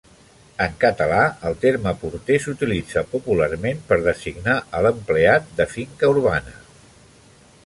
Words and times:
En 0.63 0.71
català, 0.83 1.19
el 1.49 1.57
terme 1.65 1.93
porter 2.05 2.39
s'utilitza 2.45 3.05
popularment 3.13 3.85
per 3.93 4.01
designar 4.11 4.57
a 4.79 4.85
l'empleat 4.87 5.57
de 5.61 5.73
finca 5.79 6.15
urbana. 6.17 6.61